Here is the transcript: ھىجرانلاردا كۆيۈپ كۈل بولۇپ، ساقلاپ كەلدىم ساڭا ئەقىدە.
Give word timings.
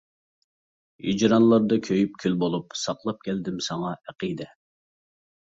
ھىجرانلاردا 1.07 1.77
كۆيۈپ 1.87 2.15
كۈل 2.23 2.39
بولۇپ، 2.45 2.75
ساقلاپ 2.85 3.21
كەلدىم 3.29 3.61
ساڭا 3.69 3.95
ئەقىدە. 4.01 4.51